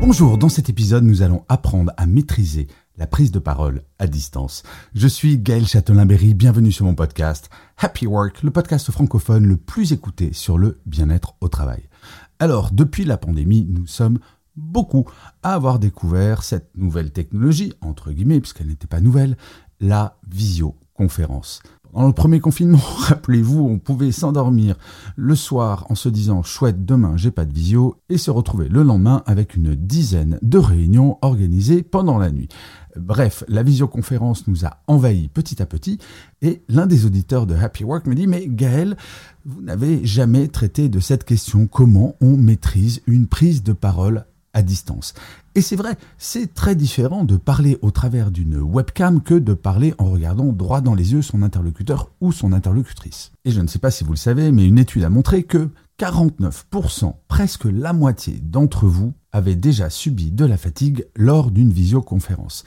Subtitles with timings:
[0.00, 4.62] Bonjour, dans cet épisode, nous allons apprendre à maîtriser la prise de parole à distance.
[4.94, 9.92] Je suis Gaël Châtelain-Berry, bienvenue sur mon podcast Happy Work, le podcast francophone le plus
[9.92, 11.90] écouté sur le bien-être au travail.
[12.38, 14.18] Alors, depuis la pandémie, nous sommes
[14.56, 15.04] beaucoup
[15.42, 19.36] à avoir découvert cette nouvelle technologie, entre guillemets, puisqu'elle n'était pas nouvelle,
[19.80, 20.18] la
[21.92, 24.76] Dans le premier confinement, rappelez-vous, on pouvait s'endormir
[25.16, 28.84] le soir en se disant chouette, demain j'ai pas de visio et se retrouver le
[28.84, 32.48] lendemain avec une dizaine de réunions organisées pendant la nuit.
[32.96, 35.98] Bref, la visioconférence nous a envahis petit à petit
[36.42, 38.96] et l'un des auditeurs de Happy Work me dit mais Gaël,
[39.44, 44.62] vous n'avez jamais traité de cette question comment on maîtrise une prise de parole à
[44.62, 45.14] distance?
[45.56, 49.94] Et c'est vrai, c'est très différent de parler au travers d'une webcam que de parler
[49.98, 53.32] en regardant droit dans les yeux son interlocuteur ou son interlocutrice.
[53.44, 55.70] Et je ne sais pas si vous le savez, mais une étude a montré que
[55.98, 62.64] 49%, presque la moitié d'entre vous, avaient déjà subi de la fatigue lors d'une visioconférence.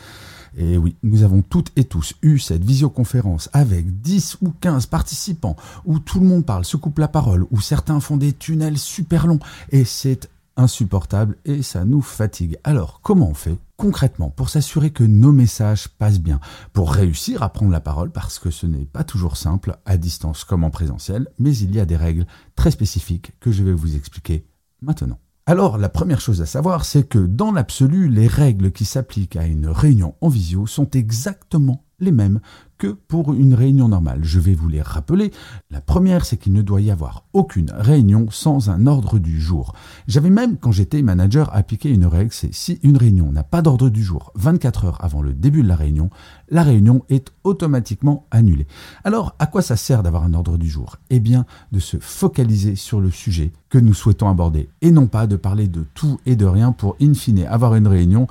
[0.58, 5.56] Et oui, nous avons toutes et tous eu cette visioconférence avec 10 ou 15 participants
[5.86, 9.26] où tout le monde parle, se coupe la parole, où certains font des tunnels super
[9.26, 9.40] longs
[9.72, 12.58] et c'est insupportable et ça nous fatigue.
[12.64, 16.40] Alors, comment on fait concrètement pour s'assurer que nos messages passent bien,
[16.72, 20.44] pour réussir à prendre la parole parce que ce n'est pas toujours simple à distance
[20.44, 23.96] comme en présentiel, mais il y a des règles très spécifiques que je vais vous
[23.96, 24.46] expliquer
[24.82, 25.20] maintenant.
[25.46, 29.46] Alors, la première chose à savoir, c'est que dans l'absolu, les règles qui s'appliquent à
[29.46, 32.40] une réunion en visio sont exactement les mêmes
[32.88, 34.20] pour une réunion normale.
[34.24, 35.32] Je vais vous les rappeler.
[35.72, 39.74] La première, c'est qu'il ne doit y avoir aucune réunion sans un ordre du jour.
[40.08, 43.90] J'avais même, quand j'étais manager, appliqué une règle, c'est si une réunion n'a pas d'ordre
[43.90, 46.10] du jour 24 heures avant le début de la réunion,
[46.50, 48.68] la réunion est automatiquement annulée.
[49.04, 50.98] Alors, à quoi ça sert d'avoir un ordre du jour?
[51.10, 55.26] Eh bien, de se focaliser sur le sujet que nous souhaitons aborder et non pas
[55.26, 58.28] de parler de tout et de rien pour in fine avoir une réunion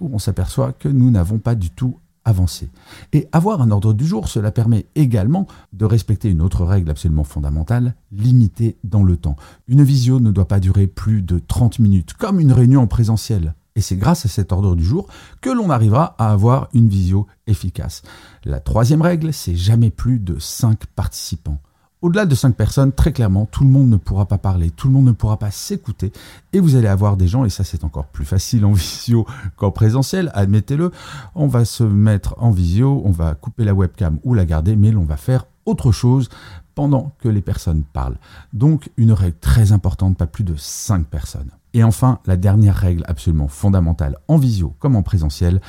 [0.00, 2.68] où on s'aperçoit que nous n'avons pas du tout avancer.
[3.14, 7.24] Et avoir un ordre du jour, cela permet également de respecter une autre règle absolument
[7.24, 9.36] fondamentale, limitée dans le temps.
[9.68, 13.54] Une visio ne doit pas durer plus de 30 minutes, comme une réunion en présentiel.
[13.76, 15.06] Et c'est grâce à cet ordre du jour
[15.40, 18.02] que l'on arrivera à avoir une visio efficace.
[18.44, 21.60] La troisième règle, c'est jamais plus de 5 participants.
[22.02, 24.92] Au-delà de 5 personnes, très clairement, tout le monde ne pourra pas parler, tout le
[24.92, 26.12] monde ne pourra pas s'écouter,
[26.52, 29.26] et vous allez avoir des gens, et ça c'est encore plus facile en visio
[29.56, 30.90] qu'en présentiel, admettez-le,
[31.34, 34.90] on va se mettre en visio, on va couper la webcam ou la garder, mais
[34.90, 36.28] l'on va faire autre chose
[36.74, 38.18] pendant que les personnes parlent.
[38.52, 41.50] Donc une règle très importante, pas plus de 5 personnes.
[41.72, 45.60] Et enfin, la dernière règle absolument fondamentale en visio comme en présentiel,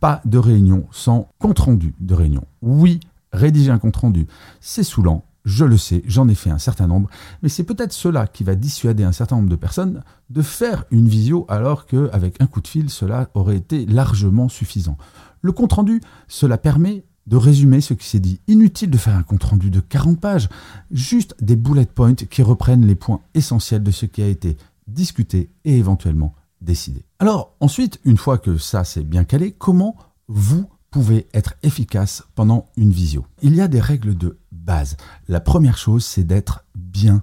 [0.00, 2.44] pas de réunion sans compte rendu de réunion.
[2.62, 3.00] Oui,
[3.32, 4.26] rédiger un compte rendu,
[4.60, 7.08] c'est saoulant, je le sais, j'en ai fait un certain nombre,
[7.42, 11.08] mais c'est peut-être cela qui va dissuader un certain nombre de personnes de faire une
[11.08, 14.96] visio alors qu'avec un coup de fil, cela aurait été largement suffisant.
[15.40, 18.40] Le compte-rendu, cela permet de résumer ce qui s'est dit.
[18.48, 20.48] Inutile de faire un compte-rendu de 40 pages,
[20.90, 25.50] juste des bullet points qui reprennent les points essentiels de ce qui a été discuté
[25.64, 27.04] et éventuellement décidé.
[27.18, 29.96] Alors ensuite, une fois que ça c'est bien calé, comment
[30.28, 33.26] vous pouvez être efficace pendant une visio?
[33.40, 34.38] Il y a des règles de
[35.28, 37.22] La première chose, c'est d'être bien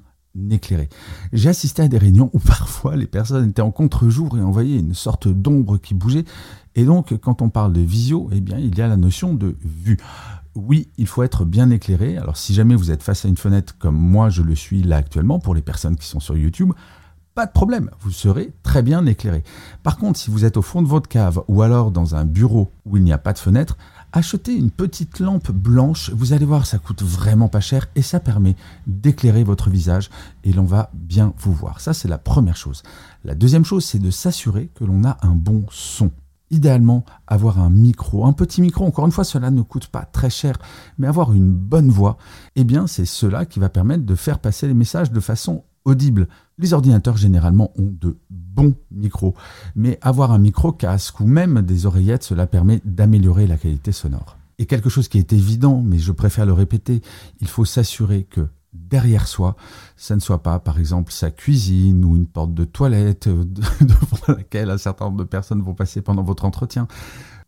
[0.51, 0.89] éclairé.
[1.33, 4.79] J'ai assisté à des réunions où parfois les personnes étaient en contre-jour et on voyait
[4.79, 6.25] une sorte d'ombre qui bougeait.
[6.75, 9.55] Et donc, quand on parle de visio, eh bien, il y a la notion de
[9.61, 9.97] vue.
[10.55, 12.17] Oui, il faut être bien éclairé.
[12.17, 14.97] Alors, si jamais vous êtes face à une fenêtre comme moi je le suis là
[14.97, 16.73] actuellement, pour les personnes qui sont sur YouTube,
[17.35, 19.43] pas de problème, vous serez très bien éclairé.
[19.83, 22.71] Par contre, si vous êtes au fond de votre cave ou alors dans un bureau
[22.85, 23.77] où il n'y a pas de fenêtre,
[24.11, 28.19] achetez une petite lampe blanche, vous allez voir, ça coûte vraiment pas cher et ça
[28.19, 28.55] permet
[28.87, 30.09] d'éclairer votre visage
[30.43, 31.81] et l'on va bien vous voir.
[31.81, 32.83] Ça, c'est la première chose.
[33.23, 36.11] La deuxième chose, c'est de s'assurer que l'on a un bon son.
[36.51, 40.31] Idéalement, avoir un micro, un petit micro, encore une fois, cela ne coûte pas très
[40.31, 40.57] cher,
[40.97, 42.17] mais avoir une bonne voix,
[42.55, 46.27] eh bien, c'est cela qui va permettre de faire passer les messages de façon audible.
[46.57, 49.35] Les ordinateurs généralement ont de bons micros,
[49.75, 54.37] mais avoir un micro casque ou même des oreillettes, cela permet d'améliorer la qualité sonore.
[54.57, 57.01] Et quelque chose qui est évident, mais je préfère le répéter,
[57.39, 59.55] il faut s'assurer que derrière soi,
[59.95, 63.27] ça ne soit pas par exemple sa cuisine ou une porte de toilette
[63.81, 66.87] devant laquelle un certain nombre de personnes vont passer pendant votre entretien.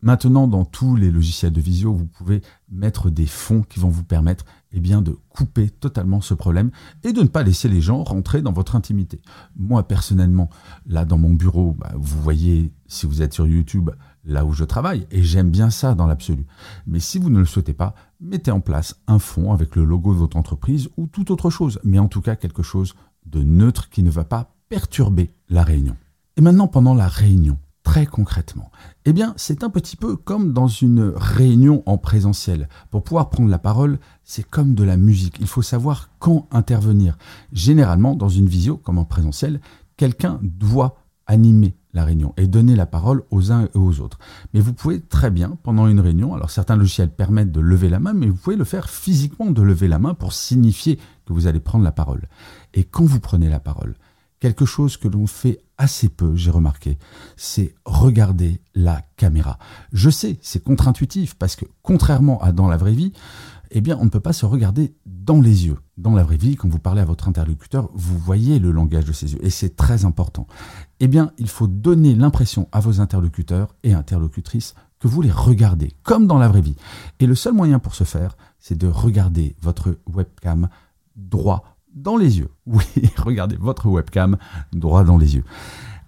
[0.02, 4.04] Maintenant, dans tous les logiciels de visio, vous pouvez mettre des fonds qui vont vous
[4.04, 6.72] permettre eh bien, de couper totalement ce problème
[7.04, 9.22] et de ne pas laisser les gens rentrer dans votre intimité.
[9.56, 10.50] Moi, personnellement,
[10.88, 13.92] là, dans mon bureau, bah, vous voyez, si vous êtes sur YouTube,
[14.26, 16.46] là où je travaille, et j'aime bien ça dans l'absolu.
[16.88, 20.14] Mais si vous ne le souhaitez pas, mettez en place un fond avec le logo
[20.14, 22.96] de votre entreprise ou toute autre chose, mais en tout cas quelque chose
[23.26, 25.96] de neutre qui ne va pas perturber la réunion.
[26.38, 28.72] Et maintenant, pendant la réunion, très concrètement
[29.06, 32.70] Eh bien, c'est un petit peu comme dans une réunion en présentiel.
[32.90, 35.38] Pour pouvoir prendre la parole, c'est comme de la musique.
[35.40, 37.18] Il faut savoir quand intervenir.
[37.52, 39.62] Généralement, dans une visio, comme en présentiel,
[39.98, 40.96] quelqu'un doit
[41.28, 44.20] animer la réunion et donner la parole aux uns et aux autres.
[44.54, 48.00] Mais vous pouvez très bien, pendant une réunion, alors certains logiciels permettent de lever la
[48.00, 51.48] main, mais vous pouvez le faire physiquement de lever la main pour signifier que vous
[51.48, 52.28] allez prendre la parole.
[52.74, 53.96] Et quand vous prenez la parole,
[54.40, 57.00] quelque chose que l'on fait assez peu, j'ai remarqué,
[57.36, 59.58] c'est regarder la caméra.
[59.92, 63.14] Je sais, c'est contre-intuitif parce que contrairement à dans la vraie vie,
[63.72, 65.78] eh bien, on ne peut pas se regarder dans les yeux.
[65.98, 69.12] Dans la vraie vie, quand vous parlez à votre interlocuteur, vous voyez le langage de
[69.12, 70.46] ses yeux et c'est très important.
[71.00, 75.94] Eh bien, il faut donner l'impression à vos interlocuteurs et interlocutrices que vous les regardez,
[76.04, 76.76] comme dans la vraie vie.
[77.20, 80.70] Et le seul moyen pour ce faire, c'est de regarder votre webcam
[81.16, 82.50] droit dans les yeux.
[82.66, 82.84] Oui,
[83.18, 84.38] regardez votre webcam
[84.72, 85.44] droit dans les yeux.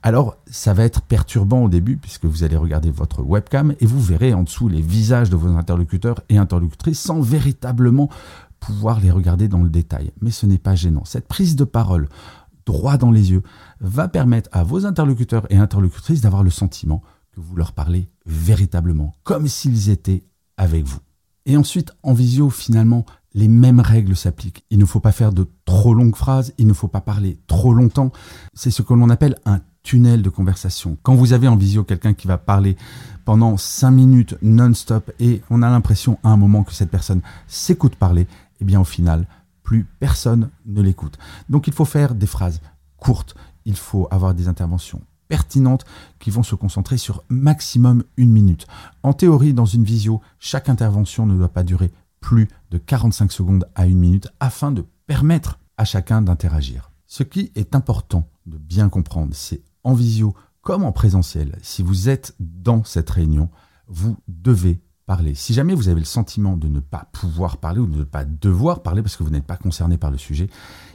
[0.05, 4.01] Alors, ça va être perturbant au début puisque vous allez regarder votre webcam et vous
[4.01, 8.09] verrez en dessous les visages de vos interlocuteurs et interlocutrices sans véritablement
[8.59, 10.11] pouvoir les regarder dans le détail.
[10.21, 11.05] Mais ce n'est pas gênant.
[11.05, 12.09] Cette prise de parole
[12.65, 13.43] droit dans les yeux
[13.79, 17.01] va permettre à vos interlocuteurs et interlocutrices d'avoir le sentiment
[17.31, 20.23] que vous leur parlez véritablement, comme s'ils étaient
[20.57, 20.99] avec vous.
[21.45, 24.63] Et ensuite, en visio, finalement, les mêmes règles s'appliquent.
[24.69, 27.73] Il ne faut pas faire de trop longues phrases, il ne faut pas parler trop
[27.73, 28.11] longtemps.
[28.53, 30.97] C'est ce que l'on appelle un tunnel de conversation.
[31.03, 32.77] Quand vous avez en visio quelqu'un qui va parler
[33.25, 37.95] pendant cinq minutes non-stop et on a l'impression à un moment que cette personne s'écoute
[37.95, 38.27] parler,
[38.61, 39.27] eh bien au final,
[39.63, 41.17] plus personne ne l'écoute.
[41.49, 42.61] Donc il faut faire des phrases
[42.97, 43.35] courtes,
[43.65, 45.85] il faut avoir des interventions pertinentes
[46.19, 48.67] qui vont se concentrer sur maximum une minute.
[49.01, 51.91] En théorie, dans une visio, chaque intervention ne doit pas durer
[52.23, 56.89] plus de 45 secondes à une minute afin de permettre à chacun d'interagir.
[57.05, 62.07] Ce qui est important de bien comprendre, c'est en visio comme en présentiel, si vous
[62.07, 63.49] êtes dans cette réunion,
[63.87, 65.35] vous devez parler.
[65.35, 68.23] Si jamais vous avez le sentiment de ne pas pouvoir parler ou de ne pas
[68.23, 70.49] devoir parler parce que vous n'êtes pas concerné par le sujet,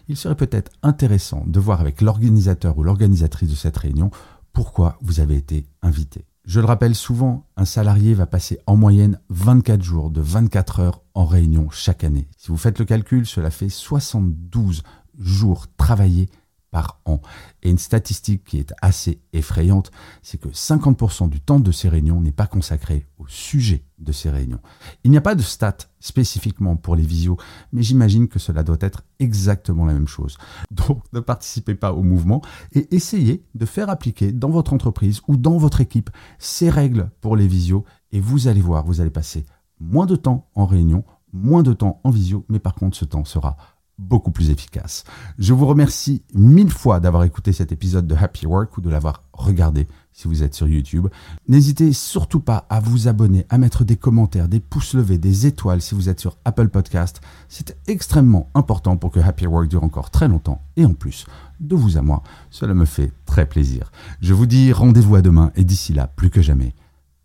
[0.09, 4.11] il serait peut-être intéressant de voir avec l'organisateur ou l'organisatrice de cette réunion
[4.55, 6.25] pourquoi vous avez été invité.
[6.49, 11.03] Je le rappelle souvent, un salarié va passer en moyenne 24 jours de 24 heures
[11.13, 12.27] en réunion chaque année.
[12.39, 14.83] Si vous faites le calcul, cela fait 72
[15.19, 16.31] jours travaillés
[16.71, 17.21] par an.
[17.63, 19.91] Et une statistique qui est assez effrayante,
[20.23, 24.31] c'est que 50% du temps de ces réunions n'est pas consacré au sujet de ces
[24.31, 24.61] réunions.
[25.05, 27.37] Il n'y a pas de stats spécifiquement pour les visios,
[27.73, 30.37] mais j'imagine que cela doit être exactement la même chose.
[30.71, 32.43] Donc ne participez pas au mouvement
[32.73, 37.37] et essayez de faire appliquer dans votre entreprise ou dans votre équipe ces règles pour
[37.37, 39.45] les visios et vous allez voir, vous allez passer
[39.81, 43.25] moins de temps en réunion, moins de temps en visio, mais par contre ce temps
[43.25, 43.57] sera
[43.99, 45.05] beaucoup plus efficace.
[45.39, 49.25] Je vous remercie mille fois d'avoir écouté cet épisode de Happy Work ou de l'avoir
[49.33, 51.09] regardé si vous êtes sur YouTube.
[51.49, 55.83] N'hésitez surtout pas à vous abonner, à mettre des commentaires, des pouces levés, des étoiles
[55.83, 57.21] si vous êtes sur Apple Podcast.
[57.49, 61.27] C'est extrêmement important pour que Happy Work dure encore très longtemps et en plus,
[61.61, 63.91] de vous à moi, cela me fait très plaisir.
[64.21, 66.75] Je vous dis rendez-vous à demain et d'ici là, plus que jamais,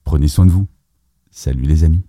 [0.03, 0.67] prenez soin de vous.
[1.31, 2.03] Salut les amis.